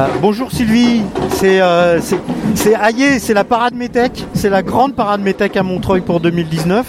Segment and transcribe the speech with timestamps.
[0.00, 1.02] Euh, bonjour Sylvie,
[1.32, 2.00] c'est euh,
[2.80, 6.86] Aïe, c'est la parade Métèque, c'est la grande parade Métèque à Montreuil pour 2019.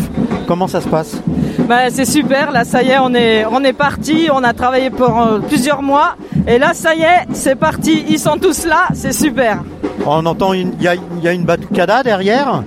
[0.47, 1.21] Comment ça se passe?
[1.67, 4.91] Bah, c'est super, là ça y est, on est, on est parti, on a travaillé
[4.91, 6.15] pour euh, plusieurs mois.
[6.47, 9.61] Et là ça y est, c'est parti, ils sont tous là, c'est super.
[10.05, 12.63] On entend, il y a, il y a une batucada derrière.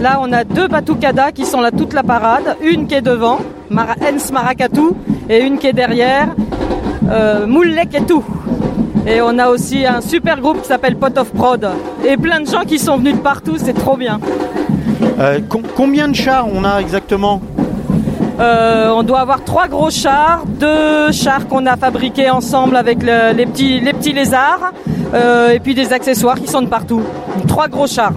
[0.00, 3.38] Là on a deux batucadas qui sont là toute la parade, une qui est devant,
[3.70, 4.94] Mara Ens Maracatu,
[5.28, 6.34] et une qui est derrière,
[7.08, 8.24] euh, Moulek et tout.
[9.06, 11.68] Et on a aussi un super groupe qui s'appelle Pot of Prod.
[12.04, 14.18] Et plein de gens qui sont venus de partout, c'est trop bien.
[15.20, 17.40] Euh, com- combien de chars on a exactement?
[18.40, 23.32] Euh, on doit avoir trois gros chars, deux chars qu'on a fabriqués ensemble avec le-
[23.34, 24.72] les, petits, les petits lézards,
[25.14, 27.00] euh, et puis des accessoires qui sont de partout.
[27.48, 28.12] Trois gros chars.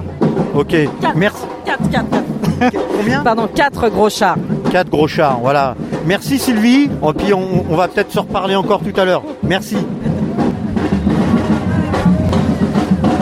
[0.56, 1.16] Ok, Quatre.
[1.16, 1.44] merci.
[1.66, 2.74] Quatre, quatre, quatre.
[2.98, 3.22] Combien?
[3.24, 4.36] Pardon, quatre gros chars.
[4.72, 5.76] Quatre gros chars, voilà.
[6.06, 9.24] Merci Sylvie, et puis on, on va peut-être se reparler encore tout à l'heure.
[9.44, 9.78] Merci.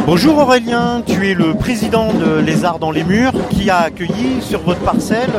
[0.08, 4.42] Bonjour Aurélien, tu es le président de Les Arts dans les Murs qui a accueilli
[4.42, 5.30] sur votre parcelle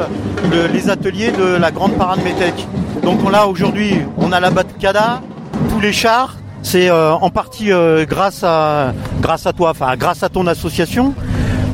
[0.52, 2.66] le- les ateliers de la Grande Parade Métèque.
[3.02, 5.22] Donc on a aujourd'hui, on a la Batcada,
[5.70, 10.22] tous les chars, c'est euh, en partie euh, grâce, à, grâce à toi, enfin grâce
[10.22, 11.14] à ton association.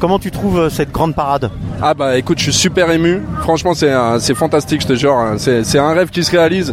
[0.00, 1.50] Comment tu trouves euh, cette grande parade?
[1.82, 3.22] Ah bah écoute, je suis super ému.
[3.40, 5.16] Franchement, c'est fantastique, je te jure.
[5.38, 6.72] C'est c'est un rêve qui se réalise.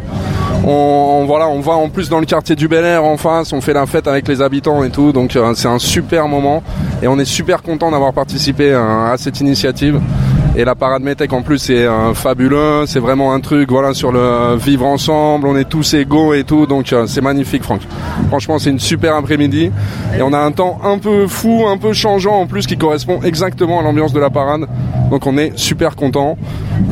[0.64, 3.62] On, voilà, on va en plus dans le quartier du Bel Air en face, on
[3.62, 6.62] fait la fête avec les habitants et tout, donc euh, c'est un super moment
[7.02, 10.00] et on est super content d'avoir participé euh, à cette initiative.
[10.58, 14.12] Et la parade Métèque en plus c'est euh, fabuleux, c'est vraiment un truc voilà sur
[14.12, 17.82] le vivre ensemble, on est tous égaux et tout, donc euh, c'est magnifique Franck.
[18.28, 19.72] Franchement c'est une super après-midi
[20.18, 23.22] et on a un temps un peu fou, un peu changeant en plus qui correspond
[23.24, 24.66] exactement à l'ambiance de la parade.
[25.10, 26.38] Donc on est super content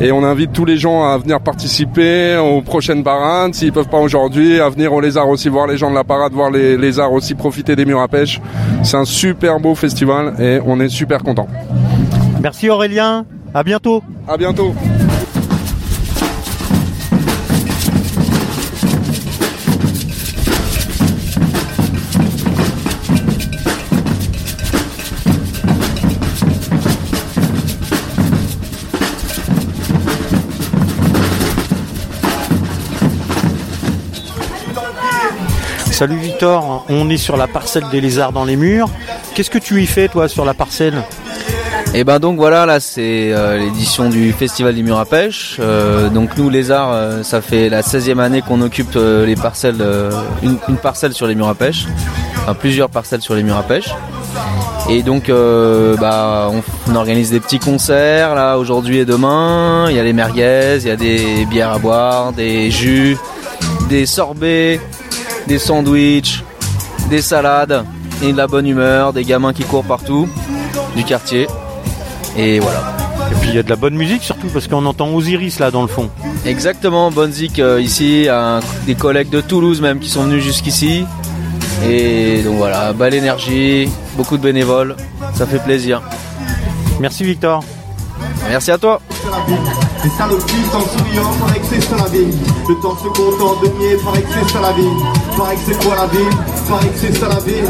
[0.00, 4.00] et on invite tous les gens à venir participer aux prochaines parades s'ils peuvent pas
[4.00, 7.12] aujourd'hui, à venir au lézard aussi voir les gens de la parade, voir les lézards
[7.12, 8.40] aussi profiter des murs à pêche.
[8.82, 11.46] C'est un super beau festival et on est super content.
[12.40, 14.02] Merci Aurélien, à bientôt.
[14.28, 14.74] À bientôt.
[36.00, 38.88] Salut Victor, on est sur la parcelle des lézards dans les murs.
[39.34, 41.04] Qu'est-ce que tu y fais toi sur la parcelle?
[41.92, 45.56] Et ben donc voilà, là c'est euh, l'édition du Festival des Murs à Pêche.
[45.58, 49.84] Euh, donc nous les euh, ça fait la 16e année qu'on occupe les parcelles,
[50.42, 51.86] une, parcelle sur les murs à pêche,
[52.42, 53.88] enfin plusieurs parcelles sur les murs à pêche.
[54.88, 55.30] Et donc
[56.00, 59.86] bah, on, on organise des petits concerts là aujourd'hui et demain.
[59.90, 63.16] Il y a les merguez, il y a des bières à boire, des jus,
[63.88, 64.80] des sorbets,
[65.48, 66.44] des sandwichs,
[67.08, 67.84] des salades
[68.22, 70.28] et de la bonne humeur, des gamins qui courent partout
[70.94, 71.48] du quartier.
[72.36, 72.96] Et voilà.
[73.30, 75.70] Et puis il y a de la bonne musique surtout parce qu'on entend Osiris là
[75.70, 76.10] dans le fond.
[76.46, 81.04] Exactement, bonne zik euh, ici, un- des collègues de Toulouse même qui sont venus jusqu'ici.
[81.88, 84.96] Et donc voilà, belle énergie, beaucoup de bénévoles,
[85.34, 86.02] ça fait plaisir.
[87.00, 87.62] Merci Victor.
[88.48, 89.00] Merci à toi.
[90.02, 91.30] Le fils en souriant,
[91.60, 92.26] que c'est ça la vie.
[92.68, 94.72] Le temps se content de nier, paraît que c'est ça la.
[95.36, 96.06] Paraît que c'est quoi la
[96.68, 97.60] Paraît que c'est ça la vie.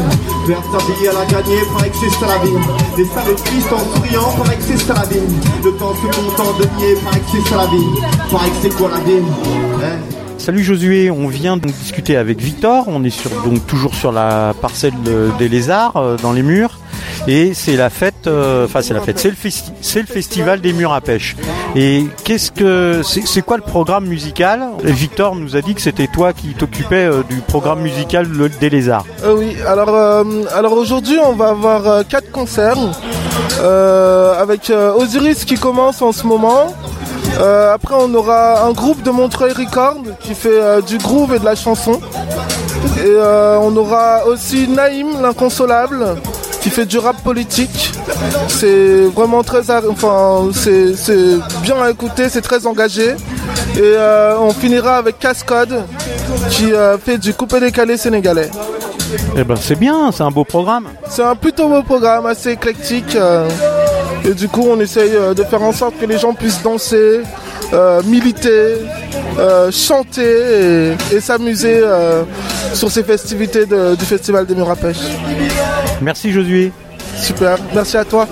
[0.47, 1.59] Perdre sa vie à la gagner,
[1.89, 2.55] que c'est ça la vie.
[2.97, 5.19] Et ça le fils en souriant, que c'est ça la vie.
[5.63, 7.67] Le temps se content de nier, paraît que c'est ça la.
[8.31, 9.19] Paraît que c'est quoi la vie?
[9.83, 9.97] Hein?
[10.37, 14.53] Salut Josué, on vient de discuter avec Victor, on est sur, donc toujours sur la
[14.59, 16.79] parcelle de- des lézards euh, dans les murs
[17.27, 20.73] et c'est la fête, euh, enfin c'est la fête, c'est le, festi- le festival des
[20.73, 21.35] murs à pêche.
[21.75, 24.61] Et qu'est-ce que c'est quoi le programme musical?
[24.83, 28.27] Victor nous a dit que c'était toi qui t'occupais euh, du programme musical
[28.59, 29.05] des lézards.
[29.23, 32.77] Euh, oui, alors, alors aujourd'hui on va avoir quatre concerts
[34.39, 36.73] avec Osiris qui commence en ce moment.
[37.39, 41.55] Après on aura un groupe de Montreuil Record qui fait du groove et de la
[41.55, 41.99] chanson.
[43.03, 43.15] Et
[43.61, 46.15] on aura aussi Naïm l'inconsolable
[46.61, 47.91] qui fait du rap politique.
[48.47, 53.15] C'est vraiment très, enfin c'est c'est bien à écouter, c'est très engagé.
[53.75, 55.83] Et euh, on finira avec Cascode
[56.49, 58.49] qui euh, fait du coupé décalé sénégalais.
[59.35, 60.87] Eh ben c'est bien, c'est un beau programme.
[61.09, 63.15] C'est un plutôt beau programme, assez éclectique.
[63.15, 63.49] euh,
[64.23, 67.21] et du coup, on essaye de faire en sorte que les gens puissent danser,
[67.73, 68.77] euh, militer,
[69.39, 72.23] euh, chanter et, et s'amuser euh,
[72.73, 74.97] sur ces festivités de- du Festival des Pêche.
[76.01, 76.71] Merci Josué.
[77.17, 78.27] Super, merci à toi.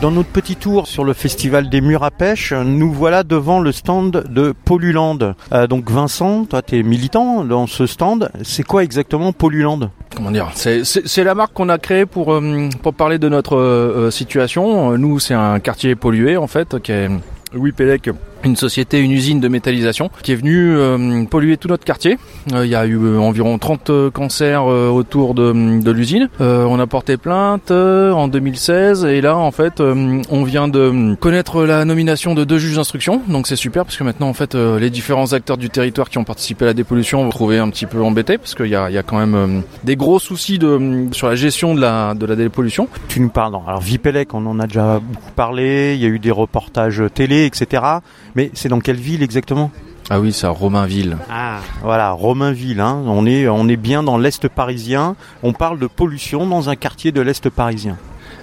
[0.00, 3.70] Dans notre petit tour sur le festival des murs à pêche, nous voilà devant le
[3.70, 5.18] stand de Poluland.
[5.52, 8.30] Euh, donc Vincent, toi tu es militant dans ce stand.
[8.42, 12.94] C'est quoi exactement Poluland Comment dire C'est- la marque qu'on a créée pour euh, pour
[12.94, 14.96] parler de notre euh, euh, situation.
[14.96, 17.08] Nous, c'est un quartier pollué en fait, qui est
[17.52, 18.08] Louis Pélec,
[18.44, 22.18] une société, une usine de métallisation qui est venue euh, polluer tout notre quartier.
[22.52, 26.28] Euh, Il y a eu euh, environ 30 euh, cancers euh, autour de, de l'usine.
[26.40, 31.64] Euh, on a porté plainte en 2016 et là en fait on vient de connaître
[31.64, 33.22] la nomination de deux juges d'instruction.
[33.28, 36.24] Donc c'est super parce que maintenant en fait les différents acteurs du territoire qui ont
[36.24, 38.98] participé à la dépollution vont trouver un petit peu embêtés parce qu'il y a, y
[38.98, 42.88] a quand même des gros soucis de, sur la gestion de la, de la dépollution.
[43.08, 43.54] Tu nous parles.
[43.66, 45.94] Alors Vipelec, on en a déjà beaucoup parlé.
[45.94, 47.82] Il y a eu des reportages télé, etc.
[48.34, 49.70] Mais c'est dans quelle ville exactement
[50.08, 51.16] Ah oui, c'est à Romainville.
[51.30, 52.80] Ah, voilà, Romainville.
[52.80, 53.02] Hein.
[53.06, 55.16] On est, on est bien dans l'est parisien.
[55.42, 57.96] On parle de pollution dans un quartier de l'est parisien.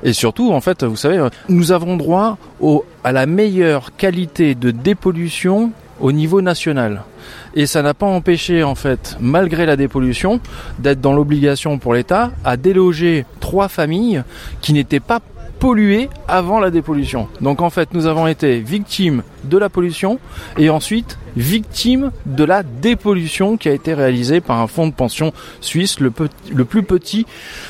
[0.03, 4.71] Et surtout, en fait, vous savez, nous avons droit au, à la meilleure qualité de
[4.71, 7.03] dépollution au niveau national.
[7.55, 10.39] Et ça n'a pas empêché, en fait, malgré la dépollution,
[10.79, 14.23] d'être dans l'obligation pour l'État à déloger trois familles
[14.61, 15.19] qui n'étaient pas
[15.59, 17.27] polluées avant la dépollution.
[17.41, 20.19] Donc en fait, nous avons été victimes de la pollution
[20.57, 25.33] et ensuite victimes de la dépollution qui a été réalisée par un fonds de pension
[25.61, 27.25] suisse, le plus petit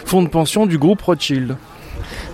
[0.05, 1.55] fonds de pension du groupe Rothschild.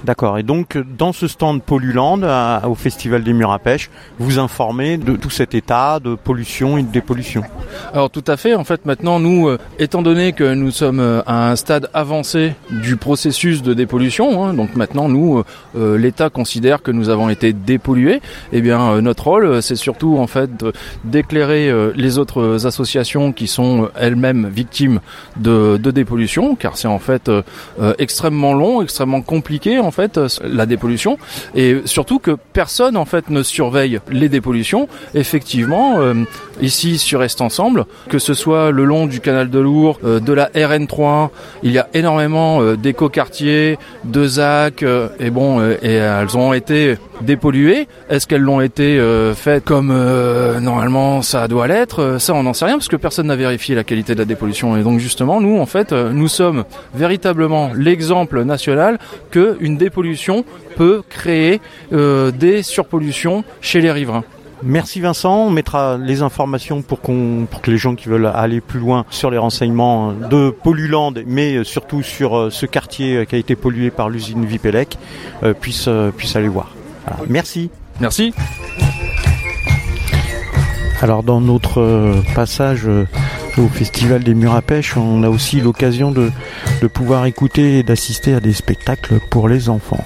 [0.04, 0.38] D'accord.
[0.38, 2.22] Et donc, dans ce stand Polluland,
[2.68, 3.90] au Festival des Murs à Pêche,
[4.20, 7.44] vous informez de tout cet état de pollution et de dépollution.
[7.94, 11.22] Alors tout à fait, en fait maintenant nous, euh, étant donné que nous sommes euh,
[11.26, 15.44] à un stade avancé du processus de dépollution, hein, donc maintenant nous,
[15.76, 18.22] euh, l'État considère que nous avons été dépollués,
[18.52, 20.50] eh bien notre rôle c'est surtout en fait
[21.04, 25.00] d'éclairer les autres associations qui sont elles-mêmes victimes
[25.38, 27.32] de, de dépollution, car c'est en fait
[27.98, 31.18] extrêmement long, extrêmement compliqué en fait euh, la dépollution,
[31.56, 34.88] et surtout que personne en fait ne surveille les dépollutions.
[35.14, 36.14] Effectivement, euh,
[36.62, 40.34] ici sur Est Ensemble, que ce soit le long du canal de Lourdes, euh, de
[40.34, 41.30] la RN3,
[41.64, 44.84] il y a énormément euh, d'éco-quartiers, de ZAC,
[45.20, 47.88] et bon, et elles ont été dépolluées.
[48.10, 49.00] Est-ce qu'elles l'ont été
[49.36, 49.94] faites comme
[50.62, 52.18] normalement ça doit l'être?
[52.20, 54.76] Ça, on n'en sait rien parce que personne n'a vérifié la qualité de la dépollution.
[54.78, 56.64] Et donc justement, nous, en fait, nous sommes
[56.94, 59.00] véritablement l'exemple national
[59.32, 60.46] que une dépollution
[60.76, 61.62] peut créer
[61.92, 64.24] euh, des surpollutions chez les riverains.
[64.66, 68.62] Merci Vincent, on mettra les informations pour, qu'on, pour que les gens qui veulent aller
[68.62, 73.38] plus loin sur les renseignements de Polluland, mais surtout sur euh, ce quartier qui a
[73.38, 74.98] été pollué par l'usine Vipelec,
[75.44, 76.70] euh, puissent, euh, puissent aller voir.
[77.06, 77.24] Voilà.
[77.28, 77.70] Merci.
[78.00, 78.34] Merci.
[81.04, 83.06] Alors dans notre euh, passage euh,
[83.58, 86.32] au Festival des Murs à Pêche, on a aussi l'occasion de,
[86.82, 90.04] de pouvoir écouter et d'assister à des spectacles pour les enfants.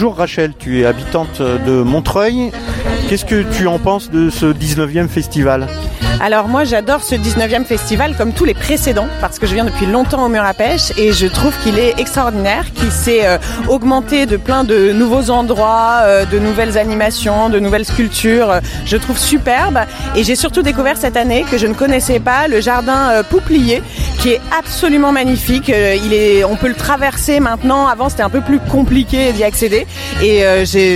[0.00, 2.52] Bonjour Rachel, tu es habitante de Montreuil.
[3.08, 5.66] Qu'est-ce que tu en penses de ce 19e festival?
[6.20, 9.86] Alors moi j'adore ce 19e festival comme tous les précédents parce que je viens depuis
[9.86, 14.26] longtemps au mur à pêche et je trouve qu'il est extraordinaire, qu'il s'est euh, augmenté
[14.26, 18.50] de plein de nouveaux endroits, euh, de nouvelles animations, de nouvelles sculptures.
[18.50, 19.78] Euh, Je trouve superbe
[20.16, 23.80] et j'ai surtout découvert cette année que je ne connaissais pas le jardin Pouplier
[24.20, 25.68] qui est absolument magnifique.
[25.68, 27.86] Il est, on peut le traverser maintenant.
[27.86, 29.86] Avant c'était un peu plus compliqué d'y accéder
[30.20, 30.42] et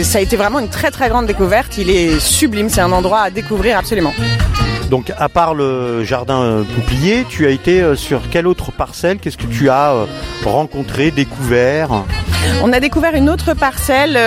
[0.03, 1.79] ça a été vraiment une très très grande découverte.
[1.79, 4.15] Il est sublime, c'est un endroit à découvrir absolument.
[4.93, 9.17] Donc à part le jardin euh, Pouplier, tu as été euh, sur quelle autre parcelle?
[9.17, 10.05] Qu'est-ce que tu as euh,
[10.45, 12.05] rencontré, découvert?
[12.63, 14.19] On a découvert une autre parcelle,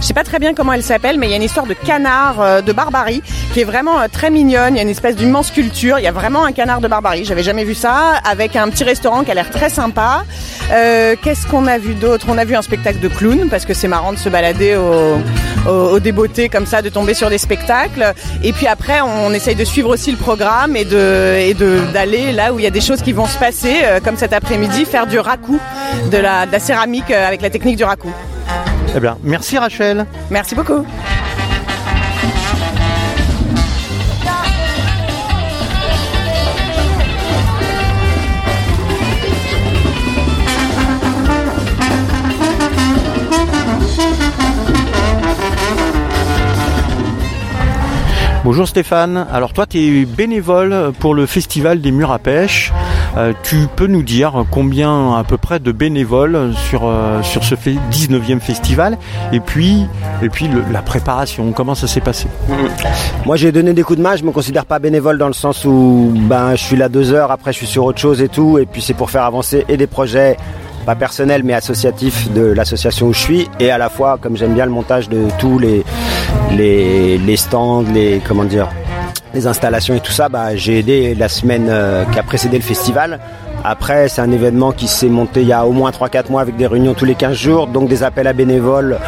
[0.00, 1.74] je sais pas très bien comment elle s'appelle, mais il y a une histoire de
[1.74, 4.74] canard de Barbarie qui est vraiment très mignonne.
[4.74, 5.98] Il y a une espèce d'immense culture.
[5.98, 7.26] Il y a vraiment un canard de Barbarie.
[7.26, 8.14] J'avais jamais vu ça.
[8.24, 10.24] Avec un petit restaurant qui a l'air très sympa.
[10.70, 12.26] Qu'est-ce qu'on a vu d'autre?
[12.30, 15.18] On a vu un spectacle de clown parce que c'est marrant de se balader au,
[15.70, 15.98] au,
[16.50, 18.14] comme ça, de tomber sur des spectacles.
[18.42, 22.32] Et puis après, on essaye de suivre aussi le programme et de et de d'aller
[22.32, 24.86] là où il y a des choses qui vont se passer, euh, comme cet après-midi,
[24.86, 25.58] faire du raku,
[26.10, 28.08] de la, de la céramique euh, avec la technique du raku.
[28.96, 30.06] Eh bien, merci Rachel.
[30.30, 30.86] Merci beaucoup.
[48.50, 49.28] Bonjour Stéphane.
[49.32, 52.72] Alors toi, tu es bénévole pour le festival des murs à pêche.
[53.16, 58.40] Euh, tu peux nous dire combien à peu près de bénévoles sur, euh, ce 19e
[58.40, 58.98] festival
[59.32, 59.86] et puis,
[60.20, 62.26] et puis la préparation, comment ça s'est passé?
[63.24, 65.64] Moi j'ai donné des coups de main, je me considère pas bénévole dans le sens
[65.64, 68.58] où ben je suis là deux heures, après je suis sur autre chose et tout,
[68.58, 70.36] et puis c'est pour faire avancer et des projets
[70.90, 74.54] pas personnels mais associatifs de l'association où je suis, et à la fois comme j'aime
[74.54, 75.84] bien le montage de tous les
[76.50, 78.68] les, les stands, les comment dire
[79.32, 82.64] les installations et tout ça, bah, j'ai aidé la semaine euh, qui a précédé le
[82.64, 83.20] festival.
[83.62, 86.56] Après, c'est un événement qui s'est monté il y a au moins 3-4 mois avec
[86.56, 88.98] des réunions tous les 15 jours, donc des appels à bénévoles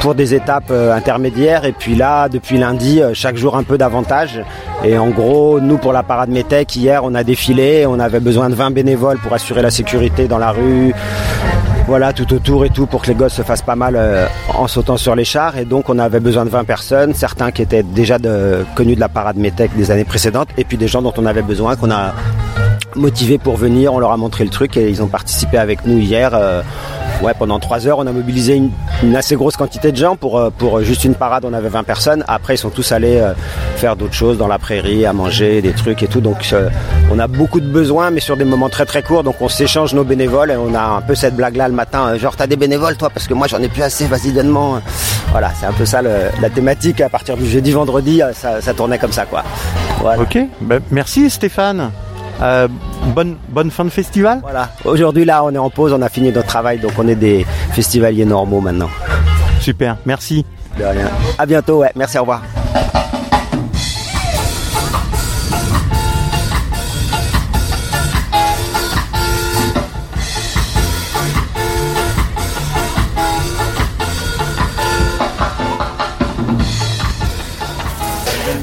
[0.00, 1.64] pour des étapes euh, intermédiaires.
[1.64, 4.42] Et puis là, depuis lundi, euh, chaque jour un peu davantage.
[4.84, 8.48] Et en gros, nous, pour la parade Métec, hier, on a défilé, on avait besoin
[8.48, 10.94] de 20 bénévoles pour assurer la sécurité dans la rue,
[11.86, 14.66] voilà, tout autour et tout pour que les gosses se fassent pas mal euh, en
[14.68, 15.58] sautant sur les chars.
[15.58, 18.16] Et donc, on avait besoin de 20 personnes, certains qui étaient déjà
[18.74, 21.42] connus de la parade Métec des années précédentes, et puis des gens dont on avait
[21.42, 22.14] besoin, qu'on a
[22.96, 23.92] motivés pour venir.
[23.92, 26.34] On leur a montré le truc et ils ont participé avec nous hier.
[27.22, 30.50] Ouais, pendant trois heures, on a mobilisé une, assez grosse quantité de gens pour, euh,
[30.50, 31.44] pour juste une parade.
[31.44, 32.24] On avait 20 personnes.
[32.28, 33.32] Après, ils sont tous allés euh,
[33.76, 36.20] faire d'autres choses dans la prairie, à manger, des trucs et tout.
[36.20, 36.68] Donc, euh,
[37.10, 39.22] on a beaucoup de besoins, mais sur des moments très très courts.
[39.22, 42.08] Donc, on s'échange nos bénévoles et on a un peu cette blague-là le matin.
[42.08, 44.06] euh, Genre, t'as des bénévoles, toi, parce que moi, j'en ai plus assez.
[44.06, 44.82] Vas-y, donne-moi.
[45.30, 47.00] Voilà, c'est un peu ça la thématique.
[47.00, 49.44] À partir du jeudi, vendredi, euh, ça, tournait comme ça, quoi.
[50.18, 51.90] Ok, ben, merci Stéphane.
[52.42, 52.68] Euh,
[53.14, 54.40] bonne, bonne fin de festival.
[54.42, 54.70] Voilà.
[54.84, 57.44] Aujourd'hui, là, on est en pause, on a fini notre travail, donc on est des
[57.72, 58.90] festivaliers normaux maintenant.
[59.60, 60.44] Super, merci.
[60.78, 61.10] De rien.
[61.38, 61.90] À bientôt, ouais.
[61.94, 62.42] Merci, au revoir.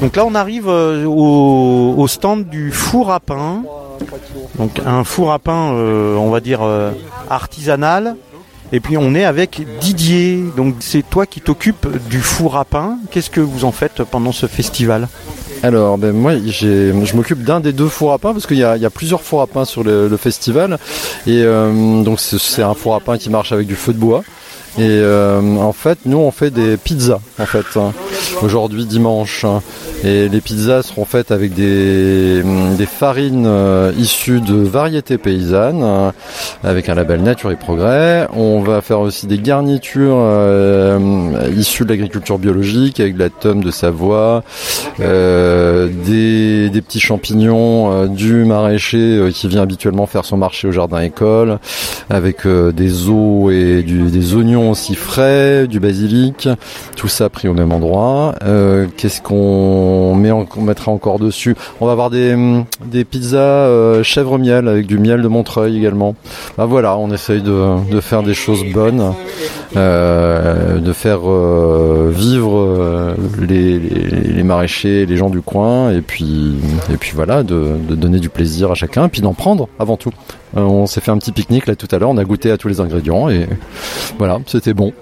[0.00, 3.62] Donc là, on arrive euh, au, stand du four à pain.
[4.58, 6.92] Donc un four à pain, euh, on va dire euh,
[7.28, 8.14] artisanal.
[8.70, 10.44] Et puis on est avec Didier.
[10.56, 12.98] Donc c'est toi qui t'occupes du four à pain.
[13.10, 15.08] Qu'est-ce que vous en faites pendant ce festival?
[15.64, 18.90] Alors, ben, moi, je m'occupe d'un des deux fours à pain parce qu'il y a,
[18.90, 20.78] plusieurs fours à pain sur le, festival.
[21.26, 24.22] Et donc, c'est- un four à pain qui marche avec du feu de bois.
[24.78, 27.92] Et en fait, nous, on fait des pizzas, en fait, hein,
[28.42, 29.44] aujourd'hui, dimanche.
[29.44, 29.62] hein.
[30.04, 32.42] Et les pizzas seront faites avec des,
[32.76, 36.12] des farines euh, issues de variétés paysannes, hein,
[36.62, 38.28] avec un label Nature et Progrès.
[38.32, 43.64] On va faire aussi des garnitures euh, issues de l'agriculture biologique, avec de la tome
[43.64, 44.44] de Savoie,
[45.00, 51.58] euh, des, petits champignons du maraîcher qui vient habituellement faire son marché au jardin école,
[52.08, 56.48] avec des os et des oignons aussi frais, du basilic,
[56.94, 58.07] tout ça pris au même endroit.
[58.42, 64.02] Euh, Qu'est-ce qu'on met, mettra encore dessus On va avoir des, hum, des pizzas euh,
[64.02, 66.14] chèvre miel avec du miel de Montreuil également.
[66.56, 69.12] Bah voilà, on essaye de, de faire des choses bonnes,
[69.76, 76.54] euh, de faire euh, vivre les, les, les maraîchers, les gens du coin, et puis
[76.92, 79.96] et puis voilà, de, de donner du plaisir à chacun, et puis d'en prendre avant
[79.96, 80.10] tout.
[80.56, 82.56] Euh, on s'est fait un petit pique-nique là tout à l'heure, on a goûté à
[82.56, 83.46] tous les ingrédients et
[84.18, 84.92] voilà, c'était bon.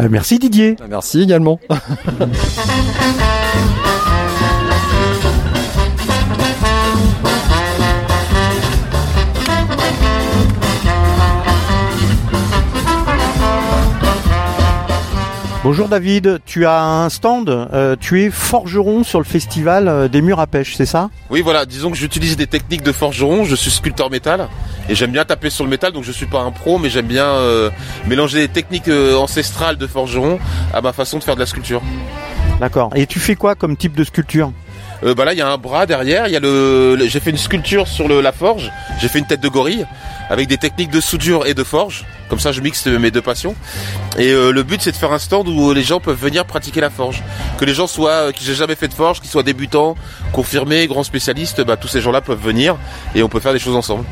[0.00, 0.76] Euh, Merci Didier.
[0.88, 1.60] Merci également.
[15.64, 20.20] Bonjour David, tu as un stand, euh, tu es forgeron sur le festival euh, des
[20.20, 21.08] murs à pêche, c'est ça?
[21.30, 24.48] Oui, voilà, disons que j'utilise des techniques de forgeron, je suis sculpteur métal
[24.88, 27.06] et j'aime bien taper sur le métal, donc je suis pas un pro, mais j'aime
[27.06, 27.70] bien euh,
[28.08, 30.40] mélanger des techniques euh, ancestrales de forgeron
[30.74, 31.80] à ma façon de faire de la sculpture.
[32.58, 32.90] D'accord.
[32.96, 34.50] Et tu fais quoi comme type de sculpture?
[35.04, 37.20] Euh, bah là, il y a un bras derrière, il y a le, le- j'ai
[37.20, 39.84] fait une sculpture sur le, la forge, j'ai fait une tête de gorille
[40.30, 42.04] avec des techniques de soudure et de forge.
[42.28, 43.54] Comme ça, je mixe mes deux passions.
[44.18, 46.80] Et euh, le but, c'est de faire un stand où les gens peuvent venir pratiquer
[46.80, 47.22] la forge.
[47.58, 49.96] Que les gens soient, euh, qui j'ai jamais fait de forge, qu'ils soient débutants,
[50.32, 52.76] confirmés, grands spécialistes, bah, tous ces gens-là peuvent venir
[53.14, 54.04] et on peut faire des choses ensemble.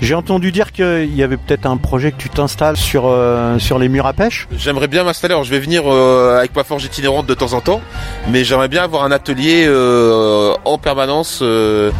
[0.00, 3.80] J'ai entendu dire qu'il y avait peut-être un projet que tu t'installes sur, euh, sur
[3.80, 4.46] les murs à pêche.
[4.56, 5.32] J'aimerais bien m'installer.
[5.34, 7.80] Alors, je vais venir euh, avec ma forge itinérante de temps en temps,
[8.28, 10.25] mais j'aimerais bien avoir un atelier euh,
[10.64, 11.90] en permanence, euh,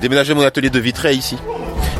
[0.00, 1.36] déménager mon atelier de vitré ici.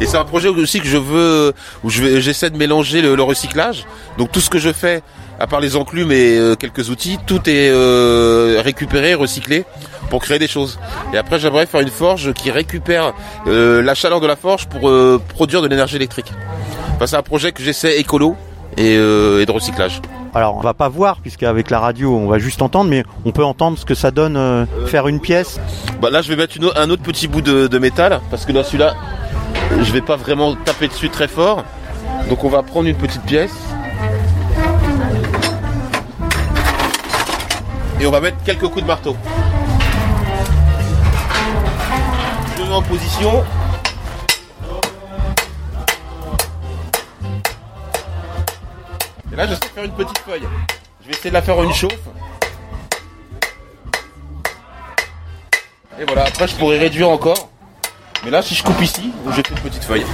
[0.01, 3.87] Et c'est un projet aussi que je veux, où j'essaie de mélanger le, recyclage.
[4.19, 5.03] Donc tout ce que je fais,
[5.41, 9.65] à part les enclumes et euh, quelques outils, tout est euh, récupéré, recyclé
[10.11, 10.79] pour créer des choses.
[11.13, 13.13] Et après, j'aimerais faire une forge qui récupère
[13.47, 16.33] euh, la chaleur de la forge pour euh, produire de l'énergie électrique.
[17.05, 18.37] C'est un projet que j'essaie écolo
[18.79, 20.01] euh, et de recyclage.
[20.37, 23.43] Alors on va pas voir puisqu'avec la radio on va juste entendre, mais on peut
[23.43, 25.59] entendre ce que ça donne euh, faire une pièce.
[26.03, 28.95] Bah là je vais mettre un autre petit bout de, métal parce que là celui-là
[29.81, 31.65] je vais pas vraiment taper dessus très fort.
[32.29, 33.55] Donc on va prendre une petite pièce.
[37.99, 39.17] Et on va mettre quelques coups de marteau.
[42.59, 43.43] Je me mets en position.
[49.37, 50.49] Là je sais faire une petite feuille.
[51.03, 51.93] Je vais essayer de la faire une chauffe.
[56.01, 57.51] Et voilà, après je pourrais réduire encore.
[58.25, 60.07] Mais là si je coupe ici, je fais une petite feuille.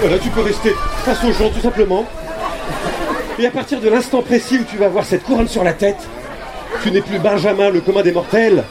[0.00, 0.74] Voilà, tu peux rester
[1.04, 2.04] face aux gens tout simplement.
[3.38, 5.98] Et à partir de l'instant précis où tu vas avoir cette couronne sur la tête,
[6.82, 8.64] tu n'es plus Benjamin le commun des mortels,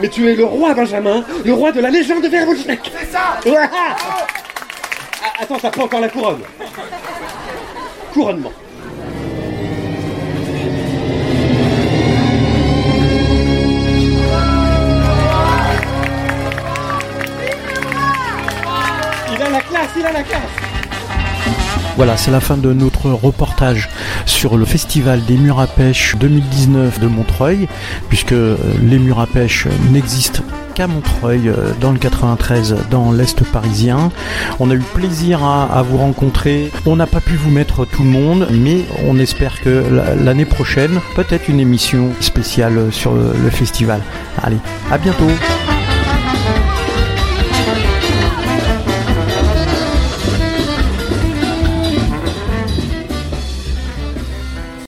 [0.00, 2.28] mais tu es le roi Benjamin, le roi de la légende de.
[2.30, 3.40] C'est ça
[5.40, 6.42] Attends, t'as pas encore la couronne.
[8.12, 8.52] Couronnement.
[21.96, 23.88] Voilà, c'est la fin de notre reportage
[24.24, 27.68] sur le festival des murs à pêche 2019 de Montreuil,
[28.08, 30.42] puisque les murs à pêche n'existent
[30.74, 34.10] qu'à Montreuil, euh, dans le 93, dans l'Est parisien.
[34.60, 36.70] On a eu plaisir à, vous rencontrer.
[36.86, 40.44] On n'a pas pu vous mettre tout le monde, mais on espère que la- l'année
[40.46, 44.00] prochaine, peut-être une émission spéciale sur le festival.
[44.42, 44.58] Allez,
[44.90, 45.26] à bientôt